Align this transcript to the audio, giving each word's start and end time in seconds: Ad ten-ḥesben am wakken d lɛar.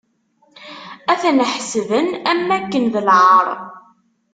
Ad 1.11 1.17
ten-ḥesben 1.21 2.07
am 2.31 2.39
wakken 2.47 2.85
d 2.93 2.95
lɛar. 3.07 3.47